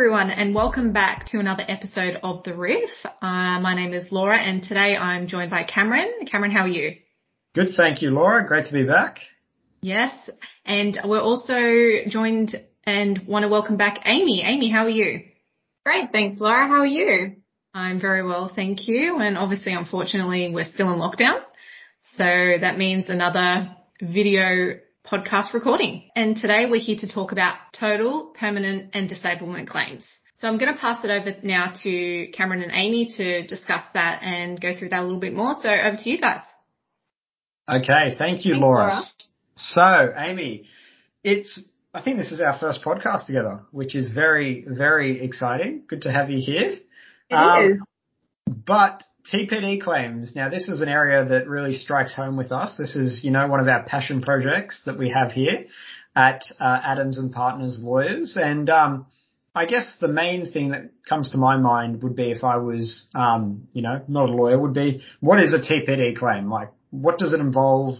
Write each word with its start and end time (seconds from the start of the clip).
Hello 0.00 0.14
everyone 0.14 0.30
and 0.30 0.54
welcome 0.54 0.94
back 0.94 1.26
to 1.26 1.38
another 1.38 1.62
episode 1.68 2.18
of 2.22 2.42
The 2.44 2.54
Riff. 2.54 2.88
Uh, 3.04 3.60
my 3.60 3.74
name 3.74 3.92
is 3.92 4.10
Laura 4.10 4.38
and 4.38 4.62
today 4.62 4.96
I'm 4.96 5.26
joined 5.26 5.50
by 5.50 5.62
Cameron. 5.62 6.10
Cameron, 6.24 6.52
how 6.52 6.60
are 6.60 6.68
you? 6.68 6.96
Good, 7.54 7.74
thank 7.76 8.00
you 8.00 8.08
Laura. 8.08 8.46
Great 8.46 8.64
to 8.64 8.72
be 8.72 8.84
back. 8.84 9.18
Yes, 9.82 10.10
and 10.64 10.98
we're 11.04 11.20
also 11.20 12.08
joined 12.08 12.58
and 12.84 13.26
want 13.26 13.42
to 13.42 13.50
welcome 13.50 13.76
back 13.76 13.98
Amy. 14.06 14.42
Amy, 14.42 14.70
how 14.70 14.84
are 14.84 14.88
you? 14.88 15.20
Great, 15.84 16.10
thanks 16.12 16.40
Laura. 16.40 16.66
How 16.66 16.80
are 16.80 16.86
you? 16.86 17.36
I'm 17.74 18.00
very 18.00 18.24
well, 18.24 18.50
thank 18.56 18.88
you. 18.88 19.18
And 19.18 19.36
obviously, 19.36 19.74
unfortunately, 19.74 20.50
we're 20.50 20.64
still 20.64 20.90
in 20.94 20.98
lockdown. 20.98 21.42
So 22.16 22.24
that 22.24 22.78
means 22.78 23.10
another 23.10 23.76
video 24.00 24.78
podcast 25.10 25.52
recording. 25.52 26.08
And 26.14 26.36
today 26.36 26.66
we're 26.70 26.80
here 26.80 26.96
to 27.00 27.08
talk 27.08 27.32
about 27.32 27.56
total, 27.72 28.32
permanent 28.38 28.90
and 28.94 29.08
disablement 29.08 29.68
claims. 29.68 30.06
So 30.36 30.46
I'm 30.46 30.56
going 30.56 30.72
to 30.72 30.78
pass 30.78 31.04
it 31.04 31.10
over 31.10 31.34
now 31.42 31.72
to 31.82 32.28
Cameron 32.32 32.62
and 32.62 32.70
Amy 32.72 33.08
to 33.16 33.46
discuss 33.46 33.82
that 33.94 34.22
and 34.22 34.60
go 34.60 34.76
through 34.76 34.90
that 34.90 35.00
a 35.00 35.02
little 35.02 35.18
bit 35.18 35.34
more. 35.34 35.54
So 35.60 35.68
over 35.68 35.96
to 35.96 36.10
you 36.10 36.20
guys. 36.20 36.40
Okay. 37.68 38.16
Thank 38.16 38.44
you, 38.44 38.52
Thanks, 38.52 38.62
Laura. 38.62 38.86
Laura. 38.86 39.02
So 39.56 40.14
Amy, 40.16 40.66
it's, 41.24 41.62
I 41.92 42.02
think 42.02 42.18
this 42.18 42.30
is 42.30 42.40
our 42.40 42.58
first 42.58 42.82
podcast 42.84 43.26
together, 43.26 43.62
which 43.72 43.96
is 43.96 44.10
very, 44.12 44.64
very 44.66 45.24
exciting. 45.24 45.82
Good 45.88 46.02
to 46.02 46.12
have 46.12 46.30
you 46.30 46.40
here. 46.40 46.76
It 47.28 47.34
um, 47.34 47.72
is. 47.72 47.78
But 48.70 49.02
TPD 49.34 49.80
claims. 49.80 50.36
Now, 50.36 50.48
this 50.48 50.68
is 50.68 50.80
an 50.80 50.88
area 50.88 51.24
that 51.24 51.48
really 51.48 51.72
strikes 51.72 52.14
home 52.14 52.36
with 52.36 52.52
us. 52.52 52.76
This 52.78 52.94
is, 52.94 53.24
you 53.24 53.32
know, 53.32 53.48
one 53.48 53.58
of 53.58 53.66
our 53.66 53.82
passion 53.82 54.22
projects 54.22 54.82
that 54.86 54.96
we 54.96 55.10
have 55.10 55.32
here 55.32 55.64
at 56.14 56.44
uh, 56.60 56.78
Adams 56.84 57.18
and 57.18 57.32
Partners 57.32 57.80
Lawyers. 57.82 58.38
And 58.40 58.70
um, 58.70 59.06
I 59.56 59.66
guess 59.66 59.96
the 60.00 60.06
main 60.06 60.52
thing 60.52 60.68
that 60.68 60.92
comes 61.08 61.32
to 61.32 61.36
my 61.36 61.56
mind 61.56 62.04
would 62.04 62.14
be 62.14 62.30
if 62.30 62.44
I 62.44 62.58
was, 62.58 63.08
um, 63.16 63.66
you 63.72 63.82
know, 63.82 64.02
not 64.06 64.28
a 64.28 64.32
lawyer, 64.32 64.56
would 64.56 64.74
be 64.74 65.02
what 65.18 65.42
is 65.42 65.52
a 65.52 65.58
TPD 65.58 66.16
claim? 66.16 66.48
Like, 66.48 66.70
what 66.90 67.18
does 67.18 67.32
it 67.32 67.40
involve? 67.40 67.98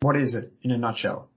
What 0.00 0.16
is 0.16 0.32
it 0.32 0.50
in 0.62 0.70
a 0.70 0.78
nutshell? 0.78 1.28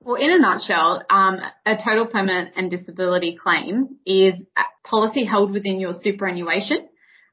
Well, 0.00 0.14
in 0.14 0.30
a 0.30 0.38
nutshell, 0.38 1.02
um, 1.10 1.38
a 1.66 1.76
total 1.76 2.06
permanent 2.06 2.54
and 2.56 2.70
disability 2.70 3.36
claim 3.36 3.98
is 4.06 4.36
policy 4.84 5.26
held 5.26 5.50
within 5.50 5.80
your 5.80 5.92
superannuation 6.00 6.88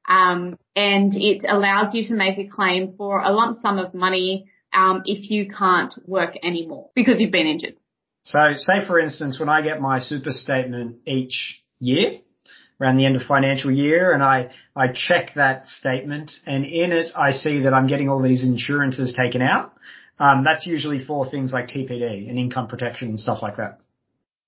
um, 0.08 0.58
and 0.76 1.14
it 1.16 1.46
allows 1.48 1.94
you 1.94 2.06
to 2.08 2.14
make 2.14 2.38
a 2.38 2.48
claim 2.48 2.96
for 2.98 3.22
a 3.22 3.32
lump 3.32 3.62
sum 3.62 3.78
of 3.78 3.94
money 3.94 4.50
um, 4.74 5.04
if 5.06 5.30
you 5.30 5.50
can't 5.50 5.94
work 6.08 6.36
anymore 6.44 6.90
because 6.96 7.20
you've 7.20 7.32
been 7.32 7.48
injured. 7.48 7.76
So, 8.24 8.40
say 8.56 8.86
for 8.88 9.00
instance, 9.00 9.40
when 9.40 9.50
I 9.50 9.62
get 9.62 9.82
my 9.82 10.00
super 10.00 10.32
statement 10.32 10.98
each 11.06 11.62
year, 11.80 12.20
around 12.80 12.98
the 12.98 13.06
end 13.06 13.16
of 13.16 13.24
financial 13.24 13.72
year, 13.72 14.14
and 14.14 14.24
I 14.24 14.50
I 14.76 14.88
check 14.88 15.34
that 15.36 15.68
statement, 15.68 16.32
and 16.46 16.66
in 16.66 16.92
it 16.92 17.12
I 17.16 17.32
see 17.32 17.64
that 17.64 17.74
I'm 17.74 17.88
getting 17.88 18.10
all 18.10 18.22
these 18.22 18.44
insurances 18.44 19.14
taken 19.14 19.42
out. 19.42 19.74
Um, 20.20 20.44
that's 20.44 20.66
usually 20.66 21.04
for 21.04 21.30
things 21.30 21.52
like 21.52 21.68
TPD 21.68 22.30
and 22.30 22.38
income 22.38 22.68
protection 22.68 23.10
and 23.10 23.20
stuff 23.20 23.42
like 23.42 23.58
that. 23.58 23.80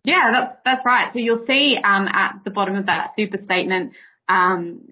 Yeah, 0.04 0.32
that's 0.32 0.58
that's 0.64 0.86
right. 0.86 1.12
So 1.12 1.20
you'll 1.20 1.46
see 1.46 1.78
um, 1.84 2.08
at 2.08 2.42
the 2.46 2.52
bottom 2.52 2.76
of 2.76 2.86
that 2.86 3.12
super 3.16 3.38
statement 3.38 3.94
um, 4.28 4.88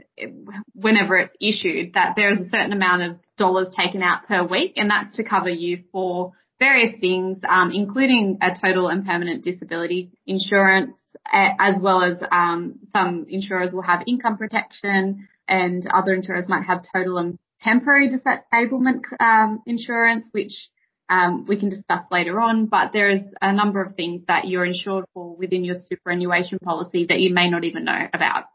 whenever 0.73 1.17
it's 1.17 1.35
issued 1.41 1.93
that 1.93 2.13
there 2.15 2.31
is 2.31 2.39
a 2.39 2.49
certain 2.49 2.73
amount 2.73 3.01
of 3.03 3.17
dollars 3.37 3.73
taken 3.75 4.01
out 4.01 4.27
per 4.27 4.45
week, 4.45 4.73
and 4.77 4.89
that's 4.89 5.15
to 5.17 5.23
cover 5.23 5.49
you 5.49 5.83
for 5.91 6.33
various 6.59 6.93
things, 7.01 7.39
um, 7.47 7.71
including 7.73 8.37
a 8.41 8.51
total 8.59 8.87
and 8.87 9.05
permanent 9.05 9.43
disability 9.43 10.11
insurance, 10.25 11.01
as 11.31 11.75
well 11.81 12.01
as 12.01 12.21
um, 12.31 12.79
some 12.95 13.25
insurers 13.27 13.73
will 13.73 13.81
have 13.81 14.03
income 14.07 14.37
protection, 14.37 15.27
and 15.47 15.85
other 15.91 16.13
insurers 16.13 16.47
might 16.47 16.63
have 16.63 16.83
total 16.95 17.17
and 17.17 17.37
temporary 17.59 18.09
disablement 18.09 19.05
um, 19.19 19.61
insurance, 19.65 20.29
which 20.31 20.69
um, 21.09 21.45
we 21.47 21.59
can 21.59 21.69
discuss 21.69 22.03
later 22.11 22.39
on, 22.39 22.67
but 22.67 22.91
there 22.93 23.09
is 23.09 23.21
a 23.41 23.53
number 23.53 23.83
of 23.83 23.95
things 23.95 24.23
that 24.27 24.47
you're 24.47 24.65
insured 24.65 25.05
for 25.13 25.35
within 25.35 25.63
your 25.63 25.75
superannuation 25.89 26.59
policy 26.59 27.05
that 27.09 27.19
you 27.19 27.33
may 27.33 27.49
not 27.49 27.63
even 27.63 27.83
know 27.83 28.07
about. 28.13 28.45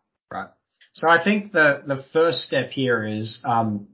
So 0.93 1.09
I 1.09 1.22
think 1.22 1.53
the, 1.53 1.82
the 1.87 2.03
first 2.12 2.38
step 2.41 2.71
here 2.71 3.06
is, 3.06 3.43
um, 3.44 3.88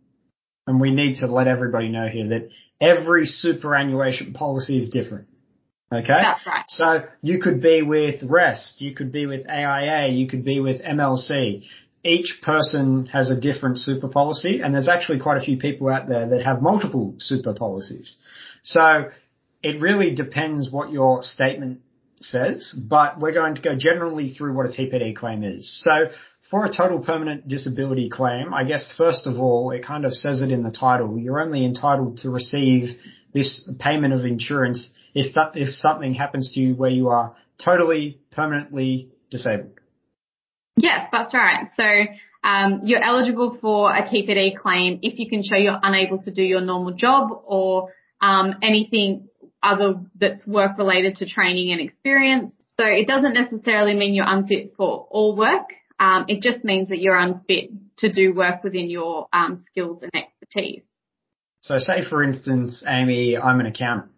and 0.66 0.80
we 0.80 0.90
need 0.90 1.16
to 1.18 1.26
let 1.26 1.48
everybody 1.48 1.88
know 1.88 2.08
here 2.08 2.28
that 2.28 2.48
every 2.80 3.26
superannuation 3.26 4.32
policy 4.32 4.78
is 4.78 4.90
different. 4.90 5.28
Okay? 5.92 6.06
That's 6.08 6.46
right. 6.46 6.64
So 6.68 7.04
you 7.22 7.38
could 7.38 7.60
be 7.60 7.82
with 7.82 8.22
Rest, 8.22 8.80
you 8.80 8.94
could 8.94 9.12
be 9.12 9.26
with 9.26 9.46
AIA, 9.48 10.12
you 10.12 10.28
could 10.28 10.44
be 10.44 10.60
with 10.60 10.82
MLC. 10.82 11.64
Each 12.02 12.38
person 12.42 13.06
has 13.06 13.30
a 13.30 13.40
different 13.40 13.78
super 13.78 14.08
policy 14.08 14.60
and 14.60 14.74
there's 14.74 14.88
actually 14.88 15.20
quite 15.20 15.38
a 15.38 15.44
few 15.44 15.56
people 15.56 15.88
out 15.88 16.08
there 16.08 16.28
that 16.28 16.44
have 16.44 16.60
multiple 16.60 17.14
super 17.18 17.54
policies. 17.54 18.16
So 18.62 19.10
it 19.62 19.80
really 19.80 20.14
depends 20.14 20.70
what 20.70 20.90
your 20.90 21.22
statement 21.22 21.80
says, 22.20 22.74
but 22.88 23.20
we're 23.20 23.32
going 23.32 23.54
to 23.54 23.62
go 23.62 23.74
generally 23.76 24.32
through 24.32 24.54
what 24.54 24.66
a 24.66 24.68
TPD 24.70 25.16
claim 25.16 25.42
is. 25.42 25.82
So 25.82 26.10
for 26.50 26.64
a 26.64 26.72
total 26.72 27.00
permanent 27.00 27.48
disability 27.48 28.08
claim, 28.10 28.52
I 28.52 28.64
guess 28.64 28.92
first 28.96 29.26
of 29.26 29.38
all, 29.38 29.70
it 29.70 29.84
kind 29.84 30.04
of 30.04 30.12
says 30.12 30.42
it 30.42 30.50
in 30.50 30.62
the 30.62 30.70
title. 30.70 31.18
You're 31.18 31.40
only 31.40 31.64
entitled 31.64 32.18
to 32.18 32.30
receive 32.30 32.96
this 33.32 33.68
payment 33.78 34.12
of 34.14 34.24
insurance 34.24 34.90
if 35.14 35.34
that, 35.34 35.52
if 35.54 35.74
something 35.74 36.12
happens 36.12 36.52
to 36.52 36.60
you 36.60 36.74
where 36.74 36.90
you 36.90 37.08
are 37.08 37.34
totally 37.62 38.20
permanently 38.30 39.10
disabled. 39.30 39.78
Yes, 40.76 41.08
that's 41.12 41.32
right. 41.32 41.68
So 41.76 41.84
um, 42.42 42.82
you're 42.84 43.02
eligible 43.02 43.56
for 43.60 43.90
a 43.90 44.02
TPD 44.02 44.56
claim 44.56 44.98
if 45.02 45.18
you 45.18 45.28
can 45.28 45.42
show 45.42 45.56
you're 45.56 45.78
unable 45.82 46.20
to 46.22 46.30
do 46.32 46.42
your 46.42 46.60
normal 46.60 46.92
job 46.94 47.30
or 47.46 47.92
um, 48.20 48.56
anything 48.62 49.28
other 49.62 49.94
that's 50.20 50.46
work 50.46 50.76
related 50.78 51.16
to 51.16 51.26
training 51.26 51.72
and 51.72 51.80
experience. 51.80 52.52
So 52.78 52.86
it 52.86 53.06
doesn't 53.06 53.34
necessarily 53.34 53.94
mean 53.94 54.14
you're 54.14 54.28
unfit 54.28 54.74
for 54.76 55.06
all 55.10 55.36
work. 55.36 55.72
Um, 56.04 56.26
it 56.28 56.42
just 56.42 56.64
means 56.64 56.90
that 56.90 56.98
you're 56.98 57.16
unfit 57.16 57.70
to 57.98 58.12
do 58.12 58.34
work 58.34 58.62
within 58.62 58.90
your 58.90 59.28
um, 59.32 59.64
skills 59.66 60.02
and 60.02 60.10
expertise. 60.14 60.82
So 61.62 61.78
say 61.78 62.04
for 62.04 62.22
instance, 62.22 62.84
Amy, 62.86 63.38
I'm 63.38 63.58
an 63.60 63.66
accountant. 63.66 64.12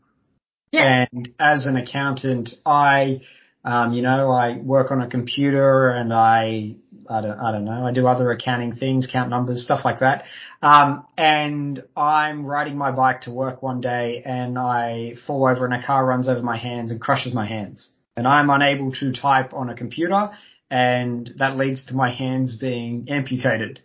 Yeah. 0.72 1.06
And 1.12 1.28
as 1.38 1.64
an 1.64 1.76
accountant, 1.76 2.54
I, 2.64 3.20
um, 3.64 3.92
you 3.92 4.02
know, 4.02 4.32
I 4.32 4.56
work 4.56 4.90
on 4.90 5.00
a 5.00 5.08
computer 5.08 5.90
and 5.90 6.12
I, 6.12 6.74
I 7.08 7.20
don't, 7.20 7.38
I 7.38 7.52
don't 7.52 7.64
know, 7.64 7.86
I 7.86 7.92
do 7.92 8.08
other 8.08 8.32
accounting 8.32 8.74
things, 8.74 9.08
count 9.10 9.30
numbers, 9.30 9.62
stuff 9.62 9.84
like 9.84 10.00
that. 10.00 10.24
Um, 10.62 11.06
and 11.16 11.84
I'm 11.96 12.44
riding 12.44 12.76
my 12.76 12.90
bike 12.90 13.22
to 13.22 13.30
work 13.30 13.62
one 13.62 13.80
day 13.80 14.24
and 14.26 14.58
I 14.58 15.14
fall 15.24 15.48
over 15.48 15.64
and 15.64 15.74
a 15.74 15.86
car 15.86 16.04
runs 16.04 16.26
over 16.26 16.42
my 16.42 16.58
hands 16.58 16.90
and 16.90 17.00
crushes 17.00 17.32
my 17.32 17.46
hands. 17.46 17.92
And 18.16 18.26
I'm 18.26 18.50
unable 18.50 18.90
to 18.92 19.12
type 19.12 19.54
on 19.54 19.70
a 19.70 19.76
computer 19.76 20.30
and 20.70 21.30
that 21.38 21.56
leads 21.56 21.86
to 21.86 21.94
my 21.94 22.10
hands 22.12 22.56
being 22.58 23.06
amputated. 23.08 23.80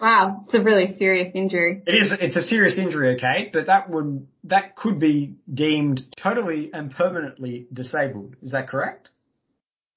Wow, 0.00 0.44
it's 0.44 0.54
a 0.54 0.62
really 0.62 0.94
serious 0.98 1.32
injury. 1.34 1.82
It 1.86 1.94
is, 1.94 2.12
it's 2.20 2.36
a 2.36 2.42
serious 2.42 2.78
injury, 2.78 3.16
okay, 3.16 3.48
but 3.50 3.66
that 3.66 3.88
would, 3.88 4.26
that 4.44 4.76
could 4.76 5.00
be 5.00 5.36
deemed 5.52 6.02
totally 6.22 6.70
and 6.72 6.90
permanently 6.90 7.66
disabled. 7.72 8.36
Is 8.42 8.50
that 8.50 8.68
correct? 8.68 9.10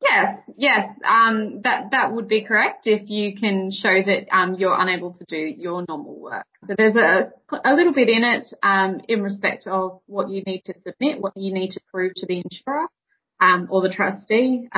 Yes, 0.01 0.39
yes, 0.55 0.87
um, 1.03 1.61
that 1.63 1.91
that 1.91 2.13
would 2.13 2.29
be 2.29 2.45
correct 2.45 2.87
if 2.87 3.09
you 3.09 3.35
can 3.35 3.69
show 3.69 4.01
that 4.01 4.27
um, 4.31 4.55
you're 4.55 4.75
unable 4.77 5.13
to 5.13 5.25
do 5.25 5.35
your 5.35 5.83
normal 5.89 6.17
work. 6.17 6.45
So 6.67 6.75
there's 6.77 6.95
a 6.95 7.33
a 7.65 7.75
little 7.75 7.93
bit 7.93 8.07
in 8.07 8.23
it 8.23 8.47
um, 8.63 9.01
in 9.09 9.21
respect 9.21 9.67
of 9.67 9.99
what 10.05 10.29
you 10.29 10.41
need 10.43 10.63
to 10.67 10.73
submit, 10.87 11.19
what 11.19 11.35
you 11.35 11.53
need 11.53 11.71
to 11.71 11.81
prove 11.93 12.13
to 12.15 12.25
the 12.25 12.41
insurer 12.41 12.87
um, 13.41 13.67
or 13.69 13.81
the 13.81 13.93
trustee. 13.93 14.69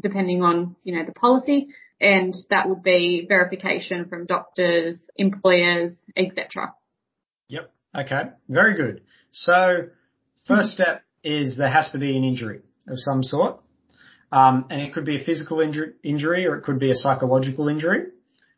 Depending 0.00 0.42
on, 0.42 0.76
you 0.84 0.96
know, 0.96 1.04
the 1.04 1.12
policy. 1.12 1.68
And 2.00 2.34
that 2.50 2.68
would 2.68 2.82
be 2.82 3.26
verification 3.28 4.08
from 4.08 4.26
doctors, 4.26 5.10
employers, 5.16 5.96
etc. 6.16 6.74
Yep. 7.48 7.72
Okay. 7.96 8.22
Very 8.48 8.76
good. 8.76 9.02
So 9.32 9.88
first 10.46 10.70
step 10.70 11.02
is 11.24 11.56
there 11.56 11.70
has 11.70 11.90
to 11.92 11.98
be 11.98 12.16
an 12.16 12.24
injury 12.24 12.60
of 12.86 12.98
some 12.98 13.22
sort. 13.22 13.60
Um, 14.30 14.66
and 14.70 14.80
it 14.80 14.92
could 14.92 15.04
be 15.04 15.20
a 15.20 15.24
physical 15.24 15.60
injury, 15.60 15.94
injury 16.04 16.46
or 16.46 16.56
it 16.56 16.62
could 16.62 16.78
be 16.78 16.90
a 16.90 16.94
psychological 16.94 17.68
injury, 17.68 18.08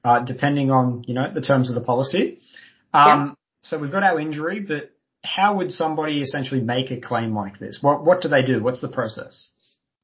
uh, 0.04 0.20
depending 0.20 0.70
on, 0.70 1.04
you 1.06 1.14
know, 1.14 1.32
the 1.32 1.40
terms 1.40 1.70
of 1.70 1.76
the 1.76 1.84
policy. 1.84 2.40
Um, 2.92 3.02
yeah. 3.02 3.32
so 3.62 3.80
we've 3.80 3.92
got 3.92 4.02
our 4.02 4.18
injury, 4.18 4.60
but 4.60 4.90
how 5.22 5.58
would 5.58 5.70
somebody 5.70 6.22
essentially 6.22 6.60
make 6.60 6.90
a 6.90 7.00
claim 7.00 7.36
like 7.36 7.58
this? 7.58 7.78
What, 7.80 8.04
what 8.04 8.20
do 8.20 8.28
they 8.28 8.42
do? 8.42 8.62
What's 8.62 8.80
the 8.80 8.88
process? 8.88 9.48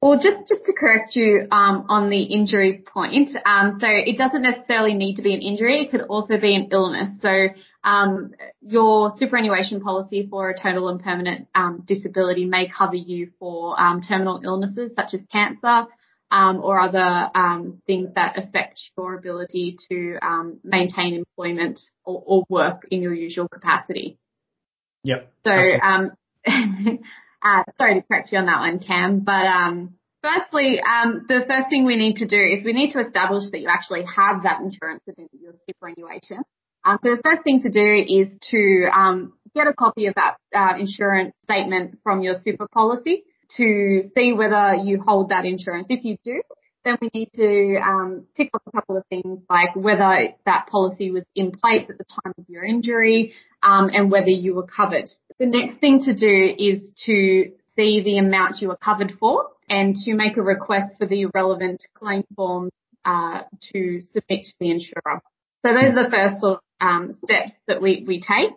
Well, 0.01 0.19
just, 0.19 0.47
just 0.47 0.65
to 0.65 0.73
correct 0.73 1.15
you 1.15 1.47
um, 1.51 1.85
on 1.89 2.09
the 2.09 2.21
injury 2.21 2.83
point, 2.85 3.35
um, 3.45 3.79
so 3.81 3.87
it 3.89 4.17
doesn't 4.17 4.43
necessarily 4.43 4.93
need 4.93 5.15
to 5.15 5.23
be 5.23 5.33
an 5.33 5.41
injury. 5.41 5.81
It 5.81 5.91
could 5.91 6.01
also 6.01 6.39
be 6.39 6.55
an 6.55 6.69
illness. 6.71 7.19
So 7.19 7.47
um, 7.83 8.33
your 8.61 9.11
superannuation 9.17 9.81
policy 9.81 10.27
for 10.29 10.51
a 10.51 10.59
total 10.59 10.89
and 10.89 11.03
permanent 11.03 11.47
um, 11.55 11.83
disability 11.87 12.45
may 12.45 12.69
cover 12.69 12.95
you 12.95 13.31
for 13.39 13.79
um, 13.81 14.01
terminal 14.01 14.39
illnesses 14.43 14.91
such 14.95 15.15
as 15.15 15.21
cancer, 15.31 15.87
um, 16.29 16.61
or 16.61 16.79
other 16.79 17.31
um, 17.33 17.81
things 17.87 18.09
that 18.15 18.37
affect 18.37 18.79
your 18.97 19.15
ability 19.15 19.77
to 19.89 20.17
um, 20.21 20.59
maintain 20.63 21.13
employment 21.15 21.79
or, 22.03 22.21
or, 22.25 22.45
work 22.49 22.85
in 22.91 23.01
your 23.01 23.13
usual 23.13 23.47
capacity. 23.47 24.17
Yep. 25.03 25.31
So, 25.45 25.51
um, 25.51 26.11
uh, 27.41 27.63
sorry 27.77 27.95
to 27.95 28.01
correct 28.07 28.31
you 28.31 28.39
on 28.39 28.45
that 28.45 28.59
one, 28.59 28.79
Cam, 28.79 29.19
but 29.19 29.45
um, 29.45 29.95
firstly, 30.23 30.81
um, 30.81 31.25
the 31.27 31.45
first 31.47 31.69
thing 31.69 31.85
we 31.85 31.95
need 31.95 32.17
to 32.17 32.27
do 32.27 32.39
is 32.39 32.63
we 32.63 32.73
need 32.73 32.91
to 32.91 32.99
establish 32.99 33.49
that 33.51 33.59
you 33.59 33.67
actually 33.67 34.03
have 34.03 34.43
that 34.43 34.61
insurance 34.61 35.03
within 35.05 35.27
your 35.39 35.53
superannuation. 35.67 36.39
Um, 36.83 36.99
so 37.03 37.15
the 37.15 37.21
first 37.23 37.43
thing 37.43 37.61
to 37.61 37.69
do 37.69 38.05
is 38.07 38.37
to 38.51 38.89
um, 38.93 39.33
get 39.53 39.67
a 39.67 39.73
copy 39.73 40.07
of 40.07 40.15
that 40.15 40.37
uh, 40.53 40.77
insurance 40.79 41.35
statement 41.43 41.99
from 42.03 42.21
your 42.21 42.35
super 42.43 42.67
policy 42.67 43.23
to 43.57 44.03
see 44.15 44.33
whether 44.33 44.75
you 44.75 45.01
hold 45.05 45.29
that 45.29 45.45
insurance. 45.45 45.87
If 45.89 46.03
you 46.03 46.17
do, 46.23 46.41
then 46.85 46.97
we 47.01 47.09
need 47.13 47.29
to 47.35 47.77
um, 47.77 48.27
tick 48.35 48.49
off 48.53 48.61
a 48.65 48.71
couple 48.71 48.97
of 48.97 49.03
things 49.09 49.39
like 49.49 49.75
whether 49.75 50.29
that 50.45 50.67
policy 50.67 51.11
was 51.11 51.23
in 51.35 51.51
place 51.51 51.89
at 51.89 51.97
the 51.97 52.05
time 52.05 52.33
of 52.37 52.45
your 52.47 52.63
injury 52.63 53.33
um, 53.61 53.89
and 53.93 54.09
whether 54.09 54.29
you 54.29 54.55
were 54.55 54.67
covered. 54.67 55.09
The 55.39 55.45
next 55.45 55.79
thing 55.79 56.01
to 56.01 56.15
do 56.15 56.55
is 56.57 56.91
to 57.05 57.51
see 57.75 58.01
the 58.03 58.17
amount 58.17 58.61
you 58.61 58.71
are 58.71 58.77
covered 58.77 59.13
for 59.19 59.49
and 59.69 59.95
to 59.95 60.15
make 60.15 60.37
a 60.37 60.41
request 60.41 60.95
for 60.97 61.05
the 61.05 61.27
relevant 61.33 61.83
claim 61.93 62.23
forms 62.35 62.73
uh, 63.05 63.43
to 63.73 64.01
submit 64.01 64.45
to 64.45 64.53
the 64.59 64.71
insurer. 64.71 65.21
So 65.65 65.73
those 65.73 65.97
are 65.97 66.03
the 66.03 66.09
first 66.09 66.41
sort 66.41 66.53
of 66.53 66.59
um, 66.79 67.13
steps 67.23 67.51
that 67.67 67.81
we, 67.81 68.03
we 68.07 68.19
take. 68.19 68.51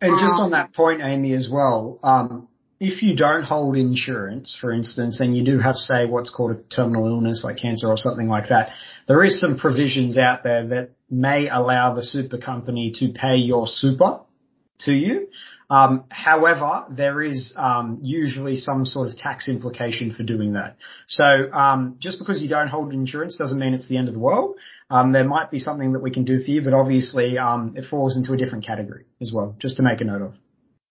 And 0.00 0.18
just 0.18 0.34
on 0.34 0.46
um, 0.46 0.50
that 0.52 0.74
point, 0.74 1.00
Amy, 1.02 1.34
as 1.34 1.48
well, 1.50 1.98
um, 2.02 2.48
if 2.80 3.02
you 3.02 3.16
don't 3.16 3.44
hold 3.44 3.76
insurance, 3.76 4.56
for 4.60 4.72
instance, 4.72 5.20
and 5.20 5.36
you 5.36 5.44
do 5.44 5.58
have, 5.58 5.76
say, 5.76 6.06
what's 6.06 6.30
called 6.30 6.50
a 6.52 6.62
terminal 6.74 7.06
illness 7.06 7.42
like 7.44 7.58
cancer 7.58 7.88
or 7.88 7.96
something 7.96 8.28
like 8.28 8.48
that, 8.48 8.70
there 9.08 9.22
is 9.22 9.40
some 9.40 9.58
provisions 9.58 10.18
out 10.18 10.42
there 10.42 10.66
that 10.68 10.90
may 11.08 11.48
allow 11.48 11.94
the 11.94 12.02
super 12.02 12.38
company 12.38 12.92
to 12.96 13.12
pay 13.12 13.36
your 13.36 13.66
super 13.66 14.20
to 14.80 14.92
you. 14.92 15.28
Um, 15.70 16.04
however, 16.10 16.84
there 16.90 17.22
is 17.22 17.52
um, 17.56 17.98
usually 18.02 18.56
some 18.56 18.84
sort 18.84 19.08
of 19.08 19.16
tax 19.16 19.48
implication 19.48 20.12
for 20.12 20.22
doing 20.22 20.52
that. 20.52 20.76
So 21.08 21.24
um, 21.24 21.96
just 21.98 22.18
because 22.18 22.42
you 22.42 22.48
don't 22.48 22.68
hold 22.68 22.92
insurance 22.92 23.36
doesn't 23.36 23.58
mean 23.58 23.74
it's 23.74 23.88
the 23.88 23.96
end 23.96 24.08
of 24.08 24.14
the 24.14 24.20
world. 24.20 24.56
Um, 24.90 25.12
there 25.12 25.24
might 25.24 25.50
be 25.50 25.58
something 25.58 25.92
that 25.92 26.02
we 26.02 26.10
can 26.10 26.24
do 26.24 26.38
for 26.42 26.50
you, 26.50 26.62
but 26.62 26.74
obviously 26.74 27.38
um, 27.38 27.74
it 27.76 27.84
falls 27.88 28.16
into 28.16 28.32
a 28.32 28.36
different 28.36 28.66
category 28.66 29.06
as 29.20 29.32
well, 29.32 29.56
just 29.58 29.76
to 29.78 29.82
make 29.82 30.00
a 30.00 30.04
note 30.04 30.22
of. 30.22 30.34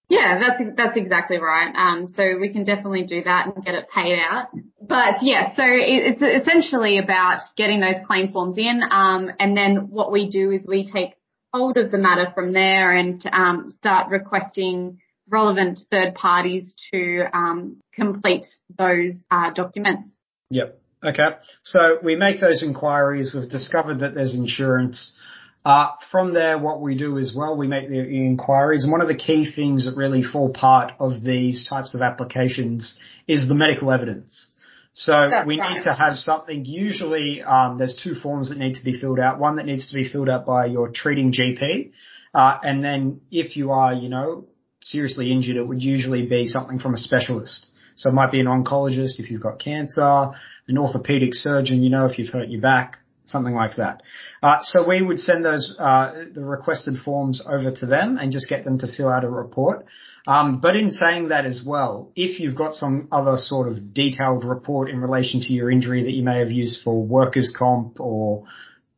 Yeah, 0.09 0.37
that's 0.37 0.61
that's 0.75 0.97
exactly 0.97 1.39
right. 1.39 1.71
Um, 1.73 2.07
so 2.09 2.37
we 2.39 2.51
can 2.51 2.65
definitely 2.65 3.03
do 3.03 3.23
that 3.23 3.47
and 3.47 3.63
get 3.63 3.73
it 3.73 3.87
paid 3.89 4.19
out. 4.19 4.49
But 4.81 5.15
yeah, 5.21 5.55
so 5.55 5.63
it, 5.63 6.19
it's 6.21 6.21
essentially 6.21 6.99
about 6.99 7.39
getting 7.55 7.79
those 7.79 7.95
claim 8.05 8.31
forms 8.31 8.57
in, 8.57 8.81
um, 8.89 9.31
and 9.39 9.55
then 9.55 9.89
what 9.89 10.11
we 10.11 10.29
do 10.29 10.51
is 10.51 10.67
we 10.67 10.91
take 10.91 11.13
hold 11.53 11.77
of 11.77 11.91
the 11.91 11.97
matter 11.97 12.31
from 12.33 12.51
there 12.51 12.91
and 12.91 13.23
um, 13.31 13.71
start 13.71 14.09
requesting 14.09 14.99
relevant 15.29 15.79
third 15.91 16.15
parties 16.15 16.73
to 16.91 17.25
um, 17.33 17.77
complete 17.93 18.45
those 18.77 19.13
uh, 19.31 19.51
documents. 19.53 20.11
Yep. 20.49 20.79
Okay. 21.03 21.29
So 21.63 21.97
we 22.03 22.15
make 22.15 22.39
those 22.39 22.63
inquiries. 22.63 23.31
We've 23.33 23.49
discovered 23.49 23.99
that 23.99 24.15
there's 24.15 24.33
insurance. 24.33 25.17
Uh, 25.65 25.91
from 26.11 26.33
there, 26.33 26.57
what 26.57 26.81
we 26.81 26.97
do 26.97 27.17
as 27.17 27.33
well, 27.35 27.55
we 27.55 27.67
make 27.67 27.87
the 27.87 27.99
inquiries. 27.99 28.83
And 28.83 28.91
one 28.91 29.01
of 29.01 29.07
the 29.07 29.15
key 29.15 29.49
things 29.49 29.85
that 29.85 29.95
really 29.95 30.23
fall 30.23 30.51
part 30.51 30.93
of 30.99 31.23
these 31.23 31.65
types 31.67 31.95
of 31.95 32.01
applications 32.01 32.97
is 33.27 33.47
the 33.47 33.53
medical 33.53 33.91
evidence. 33.91 34.49
So 34.93 35.11
That's 35.29 35.47
we 35.47 35.59
right. 35.59 35.77
need 35.77 35.83
to 35.83 35.93
have 35.93 36.17
something. 36.17 36.65
Usually, 36.65 37.41
um, 37.41 37.77
there's 37.77 37.99
two 38.01 38.13
forms 38.13 38.49
that 38.49 38.57
need 38.57 38.75
to 38.75 38.83
be 38.83 38.99
filled 38.99 39.19
out. 39.19 39.39
One 39.39 39.55
that 39.55 39.65
needs 39.65 39.89
to 39.89 39.95
be 39.95 40.07
filled 40.07 40.29
out 40.29 40.45
by 40.45 40.67
your 40.67 40.89
treating 40.89 41.33
GP, 41.33 41.91
uh, 42.33 42.57
and 42.61 42.83
then 42.83 43.21
if 43.31 43.57
you 43.57 43.71
are, 43.71 43.93
you 43.93 44.09
know, 44.09 44.45
seriously 44.83 45.31
injured, 45.31 45.55
it 45.55 45.67
would 45.67 45.81
usually 45.81 46.27
be 46.27 46.45
something 46.45 46.79
from 46.79 46.93
a 46.93 46.97
specialist. 46.97 47.67
So 47.95 48.09
it 48.09 48.13
might 48.13 48.31
be 48.31 48.39
an 48.39 48.47
oncologist 48.47 49.19
if 49.19 49.29
you've 49.29 49.41
got 49.41 49.59
cancer, 49.59 50.31
an 50.67 50.77
orthopedic 50.77 51.33
surgeon, 51.33 51.83
you 51.83 51.89
know, 51.89 52.05
if 52.05 52.17
you've 52.17 52.29
hurt 52.29 52.49
your 52.49 52.61
back, 52.61 52.97
something 53.25 53.53
like 53.53 53.77
that. 53.77 54.01
Uh, 54.41 54.57
so 54.61 54.87
we 54.87 55.01
would 55.01 55.19
send 55.19 55.45
those 55.45 55.75
uh, 55.79 56.25
the 56.33 56.43
requested 56.43 56.95
forms 57.03 57.41
over 57.45 57.71
to 57.71 57.85
them 57.85 58.17
and 58.17 58.31
just 58.31 58.49
get 58.49 58.63
them 58.63 58.79
to 58.79 58.87
fill 58.95 59.09
out 59.09 59.23
a 59.23 59.29
report. 59.29 59.85
Um, 60.25 60.61
but 60.61 60.75
in 60.75 60.89
saying 60.89 61.29
that 61.29 61.45
as 61.45 61.61
well, 61.65 62.11
if 62.15 62.39
you've 62.39 62.55
got 62.55 62.75
some 62.75 63.09
other 63.11 63.35
sort 63.35 63.67
of 63.67 63.93
detailed 63.93 64.45
report 64.45 64.89
in 64.89 65.01
relation 65.01 65.41
to 65.41 65.53
your 65.53 65.69
injury 65.69 66.03
that 66.03 66.11
you 66.11 66.23
may 66.23 66.39
have 66.39 66.51
used 66.51 66.81
for 66.83 67.01
workers' 67.01 67.53
comp 67.57 67.99
or 67.99 68.45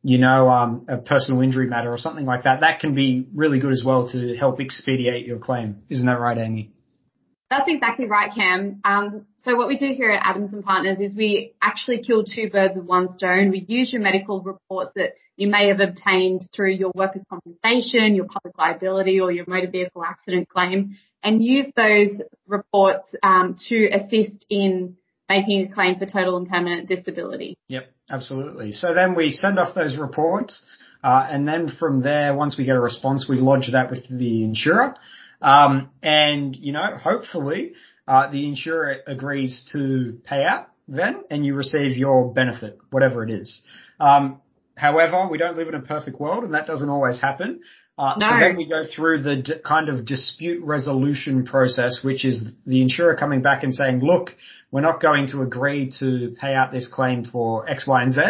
you 0.05 0.19
know, 0.19 0.47
um, 0.49 0.85
a 0.87 0.97
personal 0.97 1.41
injury 1.41 1.65
matter 1.65 1.91
or 1.91 1.97
something 1.97 2.27
like 2.27 2.43
that, 2.43 2.59
that 2.59 2.79
can 2.79 2.93
be 2.93 3.25
really 3.33 3.59
good 3.59 3.71
as 3.71 3.81
well 3.83 4.07
to 4.09 4.35
help 4.35 4.61
expedite 4.61 5.25
your 5.25 5.39
claim. 5.39 5.81
Isn't 5.89 6.05
that 6.05 6.19
right, 6.19 6.37
Amy? 6.37 6.74
That's 7.49 7.69
exactly 7.69 8.07
right, 8.07 8.31
Cam. 8.33 8.81
Um, 8.83 9.27
so 9.37 9.55
what 9.55 9.67
we 9.67 9.77
do 9.77 9.93
here 9.93 10.11
at 10.11 10.27
Adams 10.27 10.51
and 10.51 10.63
Partners 10.63 10.97
is 10.99 11.15
we 11.15 11.53
actually 11.61 12.01
kill 12.01 12.23
two 12.23 12.49
birds 12.49 12.75
with 12.75 12.85
one 12.85 13.07
stone. 13.07 13.51
We 13.51 13.63
use 13.67 13.93
your 13.93 14.01
medical 14.01 14.41
reports 14.41 14.91
that 14.95 15.13
you 15.37 15.47
may 15.47 15.67
have 15.67 15.79
obtained 15.79 16.47
through 16.55 16.71
your 16.71 16.91
workers' 16.95 17.23
compensation, 17.29 18.15
your 18.15 18.25
public 18.25 18.57
liability, 18.57 19.19
or 19.19 19.31
your 19.31 19.45
motor 19.47 19.69
vehicle 19.69 20.03
accident 20.03 20.49
claim, 20.49 20.97
and 21.21 21.43
use 21.43 21.67
those 21.75 22.21
reports 22.47 23.13
um, 23.21 23.55
to 23.67 23.89
assist 23.89 24.45
in 24.49 24.95
making 25.29 25.67
a 25.67 25.73
claim 25.73 25.99
for 25.99 26.05
total 26.05 26.37
and 26.37 26.49
permanent 26.49 26.87
disability. 26.87 27.57
Yep, 27.67 27.91
absolutely. 28.09 28.71
So 28.71 28.93
then 28.93 29.15
we 29.15 29.31
send 29.31 29.59
off 29.59 29.75
those 29.75 29.97
reports, 29.97 30.63
uh, 31.03 31.27
and 31.29 31.47
then 31.47 31.69
from 31.79 32.01
there, 32.01 32.33
once 32.35 32.57
we 32.57 32.65
get 32.65 32.75
a 32.75 32.79
response, 32.79 33.27
we 33.29 33.37
lodge 33.37 33.69
that 33.71 33.91
with 33.91 34.07
the 34.09 34.43
insurer. 34.43 34.95
Um, 35.45 35.91
and, 36.01 36.55
you 36.55 36.73
know, 36.73 36.97
hopefully, 36.99 37.73
uh, 38.07 38.31
the 38.31 38.47
insurer 38.47 38.97
agrees 39.05 39.69
to 39.73 40.19
pay 40.25 40.43
out 40.43 40.69
then 40.87 41.23
and 41.29 41.45
you 41.45 41.53
receive 41.53 41.97
your 41.97 42.33
benefit, 42.33 42.79
whatever 42.89 43.23
it 43.23 43.29
is. 43.29 43.61
Um, 43.99 44.41
however, 44.75 45.27
we 45.29 45.37
don't 45.37 45.55
live 45.55 45.67
in 45.67 45.75
a 45.75 45.81
perfect 45.81 46.19
world 46.19 46.45
and 46.45 46.55
that 46.55 46.65
doesn't 46.65 46.89
always 46.89 47.19
happen. 47.21 47.61
Uh, 47.97 48.15
no. 48.17 48.27
So 48.27 48.39
then 48.39 48.57
we 48.57 48.67
go 48.67 48.81
through 48.93 49.21
the 49.21 49.35
d- 49.37 49.53
kind 49.63 49.87
of 49.87 50.05
dispute 50.05 50.63
resolution 50.63 51.45
process, 51.45 51.99
which 52.03 52.25
is 52.25 52.43
the 52.65 52.81
insurer 52.81 53.15
coming 53.15 53.43
back 53.43 53.63
and 53.63 53.73
saying, 53.73 54.01
look, 54.01 54.31
we're 54.71 54.81
not 54.81 54.99
going 54.99 55.27
to 55.27 55.43
agree 55.43 55.91
to 55.99 56.35
pay 56.41 56.53
out 56.55 56.71
this 56.71 56.87
claim 56.91 57.23
for 57.23 57.69
X, 57.69 57.87
Y, 57.87 58.01
and 58.01 58.13
Z. 58.13 58.21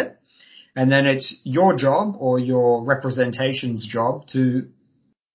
And 0.76 0.92
then 0.92 1.06
it's 1.06 1.34
your 1.44 1.76
job 1.76 2.16
or 2.18 2.38
your 2.38 2.84
representation's 2.84 3.86
job 3.86 4.26
to 4.34 4.68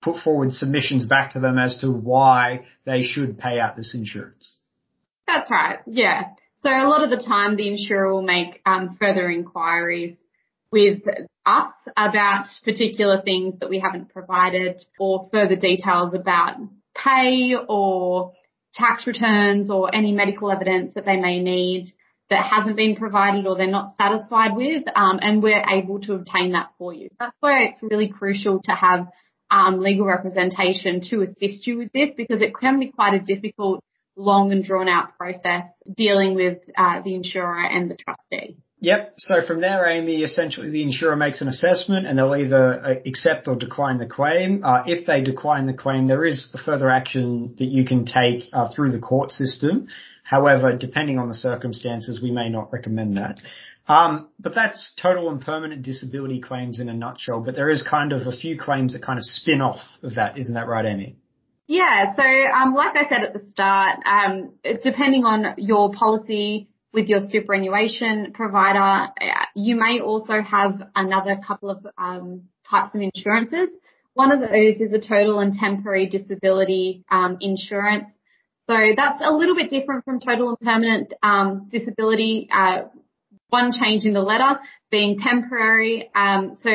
put 0.01 0.17
forward 0.23 0.53
submissions 0.53 1.05
back 1.05 1.33
to 1.33 1.39
them 1.39 1.57
as 1.57 1.77
to 1.79 1.91
why 1.91 2.65
they 2.85 3.03
should 3.03 3.37
pay 3.37 3.59
out 3.59 3.75
this 3.75 3.93
insurance. 3.95 4.57
That's 5.27 5.49
right. 5.49 5.79
Yeah. 5.85 6.29
So 6.55 6.69
a 6.69 6.87
lot 6.87 7.03
of 7.03 7.09
the 7.09 7.23
time 7.25 7.55
the 7.55 7.69
insurer 7.69 8.11
will 8.11 8.21
make 8.21 8.61
um, 8.65 8.97
further 8.99 9.29
inquiries 9.29 10.17
with 10.71 11.01
us 11.45 11.73
about 11.97 12.45
particular 12.63 13.21
things 13.21 13.59
that 13.59 13.69
we 13.69 13.79
haven't 13.79 14.09
provided 14.09 14.81
or 14.99 15.27
further 15.31 15.55
details 15.55 16.13
about 16.13 16.57
pay 16.95 17.55
or 17.67 18.33
tax 18.73 19.05
returns 19.07 19.69
or 19.69 19.93
any 19.93 20.13
medical 20.13 20.51
evidence 20.51 20.93
that 20.93 21.05
they 21.05 21.19
may 21.19 21.41
need 21.41 21.91
that 22.29 22.45
hasn't 22.45 22.77
been 22.77 22.95
provided 22.95 23.45
or 23.45 23.57
they're 23.57 23.67
not 23.67 23.95
satisfied 23.97 24.55
with, 24.55 24.83
um, 24.95 25.19
and 25.21 25.43
we're 25.43 25.63
able 25.69 25.99
to 25.99 26.13
obtain 26.13 26.53
that 26.53 26.71
for 26.77 26.93
you. 26.93 27.09
That's 27.19 27.35
where 27.41 27.67
it's 27.67 27.79
really 27.81 28.07
crucial 28.07 28.61
to 28.63 28.71
have 28.71 29.07
um, 29.51 29.79
legal 29.79 30.05
representation 30.05 31.01
to 31.09 31.21
assist 31.21 31.67
you 31.67 31.77
with 31.77 31.91
this 31.91 32.09
because 32.15 32.41
it 32.41 32.53
can 32.59 32.79
be 32.79 32.87
quite 32.87 33.13
a 33.13 33.19
difficult, 33.19 33.83
long 34.15 34.51
and 34.51 34.63
drawn 34.63 34.87
out 34.87 35.17
process 35.17 35.63
dealing 35.95 36.35
with 36.35 36.59
uh, 36.77 37.01
the 37.01 37.13
insurer 37.15 37.63
and 37.63 37.91
the 37.91 37.95
trustee. 37.95 38.57
Yep. 38.79 39.13
So 39.17 39.45
from 39.45 39.61
there, 39.61 39.87
Amy, 39.87 40.21
essentially 40.21 40.71
the 40.71 40.81
insurer 40.81 41.15
makes 41.15 41.41
an 41.41 41.47
assessment 41.47 42.07
and 42.07 42.17
they'll 42.17 42.35
either 42.35 42.83
uh, 42.83 42.93
accept 43.05 43.47
or 43.47 43.55
decline 43.55 43.99
the 43.99 44.07
claim. 44.07 44.63
Uh, 44.65 44.83
if 44.87 45.05
they 45.05 45.21
decline 45.21 45.67
the 45.67 45.73
claim, 45.73 46.07
there 46.07 46.25
is 46.25 46.53
further 46.65 46.89
action 46.89 47.55
that 47.59 47.65
you 47.65 47.85
can 47.85 48.05
take 48.05 48.49
uh, 48.53 48.69
through 48.73 48.91
the 48.91 48.99
court 48.99 49.29
system. 49.29 49.87
However, 50.23 50.77
depending 50.77 51.19
on 51.19 51.27
the 51.27 51.33
circumstances, 51.33 52.19
we 52.21 52.31
may 52.31 52.49
not 52.49 52.71
recommend 52.71 53.17
that. 53.17 53.39
Um, 53.87 54.29
but 54.39 54.55
that's 54.55 54.93
total 55.01 55.29
and 55.29 55.41
permanent 55.41 55.81
disability 55.81 56.39
claims 56.39 56.79
in 56.79 56.87
a 56.87 56.93
nutshell. 56.93 57.41
But 57.41 57.55
there 57.55 57.69
is 57.69 57.83
kind 57.83 58.13
of 58.13 58.27
a 58.27 58.31
few 58.31 58.57
claims 58.57 58.93
that 58.93 59.03
kind 59.03 59.19
of 59.19 59.25
spin 59.25 59.61
off 59.61 59.79
of 60.03 60.15
that, 60.15 60.37
isn't 60.37 60.53
that 60.53 60.67
right, 60.67 60.85
Amy? 60.85 61.17
Yeah. 61.67 62.15
So, 62.15 62.23
um, 62.23 62.73
like 62.73 62.95
I 62.95 63.07
said 63.09 63.23
at 63.23 63.33
the 63.33 63.49
start, 63.49 63.99
um, 64.05 64.53
depending 64.83 65.23
on 65.23 65.55
your 65.57 65.91
policy 65.91 66.69
with 66.93 67.07
your 67.07 67.21
superannuation 67.29 68.33
provider, 68.33 69.11
you 69.55 69.75
may 69.75 70.01
also 70.01 70.41
have 70.41 70.81
another 70.95 71.37
couple 71.45 71.69
of 71.69 71.85
um, 71.97 72.43
types 72.69 72.93
of 72.93 73.01
insurances. 73.01 73.69
One 74.13 74.31
of 74.31 74.41
those 74.41 74.81
is 74.81 74.91
a 74.93 74.99
total 74.99 75.39
and 75.39 75.53
temporary 75.53 76.07
disability 76.07 77.05
um, 77.09 77.37
insurance. 77.39 78.11
So 78.71 78.77
that's 78.95 79.21
a 79.21 79.33
little 79.33 79.55
bit 79.55 79.69
different 79.69 80.05
from 80.05 80.21
total 80.21 80.49
and 80.49 80.59
permanent 80.61 81.13
um, 81.21 81.67
disability. 81.69 82.47
Uh, 82.49 82.83
one 83.49 83.73
change 83.73 84.05
in 84.05 84.13
the 84.13 84.21
letter 84.21 84.61
being 84.89 85.19
temporary. 85.19 86.09
Um, 86.15 86.57
so 86.61 86.69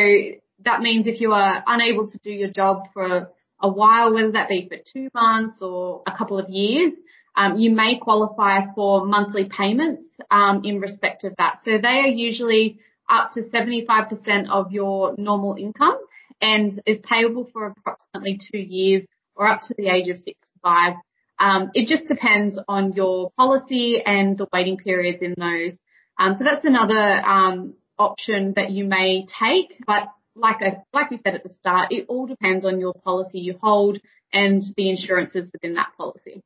that 0.65 0.83
means 0.83 1.07
if 1.07 1.23
you 1.23 1.33
are 1.33 1.65
unable 1.67 2.07
to 2.11 2.19
do 2.19 2.31
your 2.31 2.51
job 2.51 2.89
for 2.93 3.31
a 3.63 3.73
while, 3.73 4.13
whether 4.13 4.33
that 4.33 4.51
be 4.51 4.69
for 4.69 4.77
two 4.93 5.09
months 5.15 5.63
or 5.63 6.03
a 6.07 6.15
couple 6.15 6.39
of 6.39 6.51
years, 6.51 6.93
um, 7.35 7.57
you 7.57 7.71
may 7.71 7.99
qualify 7.99 8.75
for 8.75 9.07
monthly 9.07 9.49
payments 9.49 10.07
um, 10.31 10.63
in 10.65 10.81
respect 10.81 11.25
of 11.25 11.35
that. 11.39 11.61
So 11.65 11.79
they 11.79 11.89
are 11.89 12.09
usually 12.09 12.79
up 13.09 13.31
to 13.35 13.41
75% 13.41 14.51
of 14.51 14.71
your 14.71 15.15
normal 15.17 15.57
income 15.59 15.97
and 16.43 16.79
is 16.85 16.99
payable 17.03 17.49
for 17.55 17.69
approximately 17.69 18.39
two 18.53 18.59
years 18.59 19.07
or 19.35 19.47
up 19.47 19.63
to 19.63 19.75
the 19.79 19.89
age 19.89 20.09
of 20.09 20.19
65. 20.19 20.97
Um, 21.39 21.71
it 21.75 21.89
just 21.89 22.07
depends 22.09 22.59
on 22.69 22.93
your 22.93 23.31
policy 23.37 24.03
and 24.05 24.39
the 24.39 24.47
waiting 24.53 24.77
periods 24.79 25.23
in 25.23 25.35
those. 25.37 25.77
Um, 26.19 26.35
so 26.35 26.45
that's 26.45 26.65
another 26.65 27.23
um, 27.25 27.75
option 27.99 28.55
that 28.57 28.71
you 28.71 28.85
may 28.85 29.27
take, 29.27 29.83
but 29.87 30.09
like 30.35 30.57
I, 30.61 30.83
like 30.93 31.11
we 31.11 31.19
said 31.19 31.35
at 31.35 31.43
the 31.43 31.53
start, 31.53 31.93
it 31.93 32.07
all 32.09 32.27
depends 32.27 32.65
on 32.65 32.81
your 32.81 32.95
policy 32.95 33.41
you 33.41 33.57
hold 33.61 33.99
and 34.33 34.63
the 34.77 34.91
insurances 34.91 35.51
within 35.53 35.75
that 35.75 35.89
policy. 35.97 36.43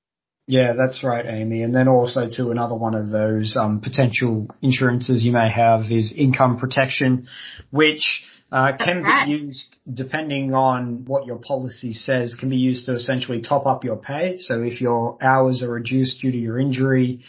Yeah, 0.47 0.73
that's 0.73 1.05
right, 1.05 1.25
Amy. 1.27 1.63
And 1.63 1.75
then 1.75 1.87
also 1.87 2.29
to 2.29 2.51
another 2.51 2.75
one 2.75 2.95
of 2.95 3.11
those 3.11 3.57
um, 3.57 3.81
potential 3.81 4.49
insurances 4.61 5.23
you 5.23 5.31
may 5.33 5.49
have 5.49 5.93
is 5.93 6.13
income 6.17 6.59
protection, 6.59 7.29
which 7.71 8.25
uh, 8.53 8.73
can 8.77 9.03
right. 9.03 9.27
be 9.27 9.33
used 9.33 9.77
depending 9.93 10.55
on 10.55 11.05
what 11.05 11.27
your 11.27 11.39
policy 11.39 11.93
says, 11.93 12.37
can 12.39 12.49
be 12.49 12.57
used 12.57 12.87
to 12.87 12.95
essentially 12.95 13.41
top 13.41 13.67
up 13.67 13.85
your 13.85 13.97
pay. 13.97 14.39
So 14.39 14.63
if 14.63 14.81
your 14.81 15.17
hours 15.23 15.63
are 15.63 15.71
reduced 15.71 16.21
due 16.21 16.33
to 16.33 16.39
your 16.39 16.59
injury, 16.59 17.21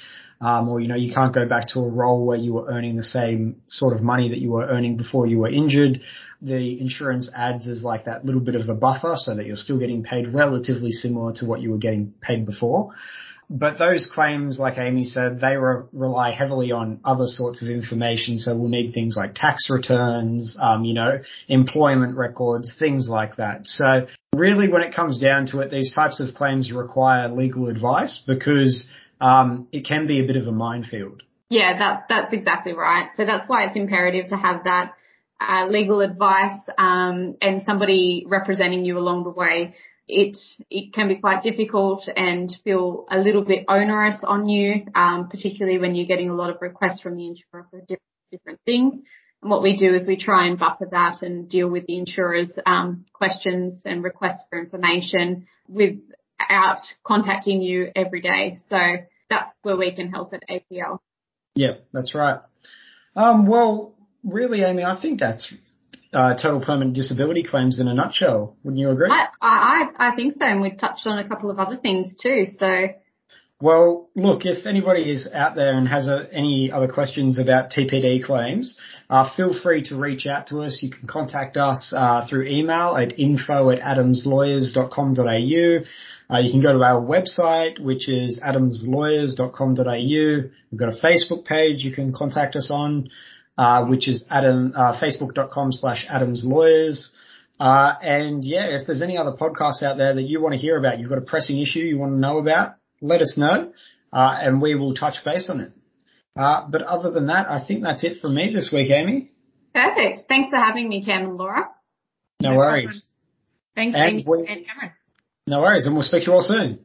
um, 0.41 0.69
or 0.69 0.79
you 0.79 0.87
know 0.87 0.95
you 0.95 1.13
can't 1.13 1.33
go 1.33 1.47
back 1.47 1.67
to 1.69 1.79
a 1.79 1.87
role 1.87 2.25
where 2.25 2.37
you 2.37 2.53
were 2.53 2.67
earning 2.67 2.95
the 2.95 3.03
same 3.03 3.61
sort 3.67 3.95
of 3.95 4.01
money 4.01 4.29
that 4.29 4.39
you 4.39 4.51
were 4.51 4.65
earning 4.65 4.97
before 4.97 5.27
you 5.27 5.37
were 5.37 5.51
injured. 5.51 6.01
The 6.41 6.81
insurance 6.81 7.29
adds 7.35 7.67
as 7.67 7.83
like 7.83 8.05
that 8.05 8.25
little 8.25 8.41
bit 8.41 8.55
of 8.55 8.67
a 8.67 8.73
buffer 8.73 9.13
so 9.17 9.35
that 9.35 9.45
you're 9.45 9.57
still 9.57 9.77
getting 9.77 10.01
paid 10.01 10.27
relatively 10.33 10.91
similar 10.91 11.33
to 11.33 11.45
what 11.45 11.61
you 11.61 11.69
were 11.69 11.77
getting 11.77 12.15
paid 12.19 12.47
before. 12.47 12.95
But 13.53 13.77
those 13.77 14.09
claims, 14.09 14.59
like 14.59 14.77
Amy 14.77 15.03
said, 15.03 15.41
they 15.41 15.57
re- 15.57 15.83
rely 15.91 16.31
heavily 16.31 16.71
on 16.71 17.01
other 17.03 17.27
sorts 17.27 17.61
of 17.61 17.67
information. 17.67 18.39
So 18.39 18.57
we'll 18.57 18.69
need 18.69 18.93
things 18.93 19.17
like 19.17 19.35
tax 19.35 19.69
returns, 19.69 20.57
um, 20.61 20.85
you 20.85 20.93
know, 20.93 21.19
employment 21.49 22.15
records, 22.15 22.73
things 22.79 23.09
like 23.09 23.35
that. 23.35 23.67
So 23.67 24.07
really 24.33 24.69
when 24.69 24.83
it 24.83 24.95
comes 24.95 25.19
down 25.19 25.47
to 25.47 25.59
it, 25.59 25.69
these 25.69 25.93
types 25.93 26.21
of 26.21 26.33
claims 26.33 26.71
require 26.71 27.27
legal 27.27 27.67
advice 27.67 28.23
because 28.25 28.89
um, 29.19 29.67
it 29.73 29.85
can 29.85 30.07
be 30.07 30.23
a 30.23 30.25
bit 30.25 30.37
of 30.37 30.47
a 30.47 30.53
minefield. 30.53 31.21
Yeah, 31.49 31.77
that, 31.77 32.05
that's 32.07 32.31
exactly 32.31 32.71
right. 32.71 33.09
So 33.17 33.25
that's 33.25 33.49
why 33.49 33.65
it's 33.65 33.75
imperative 33.75 34.27
to 34.27 34.37
have 34.37 34.63
that 34.63 34.93
uh, 35.41 35.67
legal 35.67 35.99
advice 35.99 36.57
um, 36.77 37.35
and 37.41 37.61
somebody 37.63 38.25
representing 38.29 38.85
you 38.85 38.97
along 38.97 39.25
the 39.25 39.31
way. 39.31 39.73
It 40.13 40.37
it 40.69 40.93
can 40.93 41.07
be 41.07 41.15
quite 41.15 41.41
difficult 41.41 42.07
and 42.13 42.53
feel 42.65 43.05
a 43.09 43.17
little 43.17 43.45
bit 43.45 43.65
onerous 43.69 44.17
on 44.23 44.49
you, 44.49 44.85
um, 44.93 45.29
particularly 45.29 45.79
when 45.79 45.95
you're 45.95 46.07
getting 46.07 46.29
a 46.29 46.35
lot 46.35 46.49
of 46.49 46.61
requests 46.61 47.01
from 47.01 47.15
the 47.15 47.27
insurer 47.27 47.65
for 47.71 47.79
different, 48.31 48.59
things. 48.65 48.99
And 49.41 49.49
what 49.49 49.63
we 49.63 49.77
do 49.77 49.93
is 49.93 50.05
we 50.05 50.17
try 50.17 50.47
and 50.47 50.59
buffer 50.59 50.87
that 50.91 51.21
and 51.21 51.49
deal 51.49 51.69
with 51.69 51.85
the 51.87 51.97
insurer's 51.97 52.51
um, 52.65 53.05
questions 53.13 53.81
and 53.85 54.03
requests 54.03 54.43
for 54.49 54.59
information 54.59 55.47
without 55.67 56.79
contacting 57.03 57.61
you 57.61 57.89
every 57.95 58.21
day. 58.21 58.57
So 58.69 58.77
that's 59.29 59.49
where 59.63 59.77
we 59.77 59.95
can 59.95 60.11
help 60.11 60.33
at 60.33 60.43
APL. 60.49 60.99
Yeah, 61.55 61.75
that's 61.91 62.13
right. 62.13 62.39
Um, 63.15 63.47
well, 63.47 63.93
really, 64.23 64.63
Amy, 64.63 64.83
I 64.83 64.99
think 65.01 65.19
that's 65.19 65.53
uh, 66.13 66.35
total 66.35 66.61
permanent 66.61 66.95
disability 66.95 67.43
claims 67.43 67.79
in 67.79 67.87
a 67.87 67.93
nutshell. 67.93 68.57
Wouldn't 68.63 68.79
you 68.79 68.89
agree? 68.89 69.09
I, 69.09 69.27
I, 69.41 70.11
I 70.11 70.15
think 70.15 70.33
so, 70.33 70.45
and 70.45 70.61
we've 70.61 70.77
touched 70.77 71.07
on 71.07 71.19
a 71.19 71.27
couple 71.27 71.49
of 71.49 71.59
other 71.59 71.77
things 71.77 72.15
too. 72.21 72.45
So. 72.57 72.89
Well, 73.61 74.09
look, 74.15 74.43
if 74.43 74.65
anybody 74.65 75.11
is 75.11 75.29
out 75.31 75.55
there 75.55 75.77
and 75.77 75.87
has 75.87 76.07
a, 76.07 76.27
any 76.33 76.71
other 76.73 76.87
questions 76.87 77.37
about 77.37 77.69
TPD 77.69 78.23
claims, 78.23 78.75
uh, 79.07 79.29
feel 79.35 79.53
free 79.61 79.83
to 79.83 79.95
reach 79.95 80.25
out 80.25 80.47
to 80.47 80.63
us. 80.63 80.79
You 80.81 80.89
can 80.89 81.07
contact 81.07 81.57
us 81.57 81.93
uh, 81.95 82.25
through 82.27 82.47
email 82.47 82.97
at 82.97 83.19
info 83.19 83.69
at 83.69 83.79
adamslawyers.com.au. 83.79 86.33
Uh, 86.33 86.39
you 86.39 86.51
can 86.51 86.61
go 86.61 86.73
to 86.73 86.83
our 86.83 86.99
website, 86.99 87.79
which 87.79 88.09
is 88.09 88.39
adamslawyers.com.au. 88.43 90.49
We've 90.71 90.79
got 90.79 90.89
a 90.89 90.97
Facebook 90.99 91.45
page 91.45 91.83
you 91.83 91.93
can 91.93 92.11
contact 92.13 92.55
us 92.55 92.71
on, 92.71 93.11
uh, 93.61 93.85
which 93.85 94.07
is 94.07 94.25
adam, 94.31 94.73
uh, 94.75 94.99
facebook.com 94.99 95.71
slash 95.71 96.07
adamslawyers. 96.09 97.09
Uh, 97.59 97.93
and 98.01 98.43
yeah, 98.43 98.65
if 98.69 98.87
there's 98.87 99.03
any 99.03 99.19
other 99.19 99.33
podcasts 99.33 99.83
out 99.83 99.97
there 99.97 100.15
that 100.15 100.23
you 100.23 100.41
want 100.41 100.53
to 100.55 100.59
hear 100.59 100.79
about, 100.79 100.97
you've 100.97 101.09
got 101.09 101.19
a 101.19 101.27
pressing 101.33 101.61
issue 101.61 101.77
you 101.77 101.99
want 101.99 102.11
to 102.11 102.17
know 102.17 102.39
about, 102.39 102.73
let 103.01 103.21
us 103.21 103.37
know, 103.37 103.71
uh, 104.11 104.35
and 104.41 104.63
we 104.63 104.73
will 104.73 104.95
touch 104.95 105.23
base 105.23 105.47
on 105.47 105.59
it. 105.59 105.71
Uh, 106.35 106.67
but 106.71 106.81
other 106.81 107.11
than 107.11 107.27
that, 107.27 107.51
I 107.51 107.63
think 107.63 107.83
that's 107.83 108.03
it 108.03 108.19
from 108.19 108.33
me 108.33 108.51
this 108.51 108.71
week, 108.73 108.89
Amy. 108.89 109.29
Perfect. 109.75 110.21
Thanks 110.27 110.49
for 110.49 110.57
having 110.57 110.89
me, 110.89 111.05
Cam 111.05 111.25
and 111.25 111.37
Laura. 111.37 111.69
No, 112.41 112.53
no 112.53 112.57
worries. 112.57 113.05
Problem. 113.75 113.93
Thanks, 113.93 113.95
and 113.95 114.05
Amy 114.05 114.25
we, 114.27 114.37
and 114.39 114.65
Cameron. 114.65 114.91
No 115.45 115.61
worries, 115.61 115.85
and 115.85 115.93
we'll 115.93 116.03
speak 116.03 116.23
to 116.23 116.31
you 116.31 116.33
all 116.33 116.41
soon. 116.41 116.79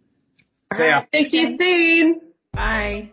All 0.71 0.79
See 0.79 0.85
ya. 0.85 0.91
Right. 0.91 1.07
Speak 1.09 1.31
to 1.31 1.37
you 1.39 1.59
soon. 1.59 2.21
Bye. 2.53 3.11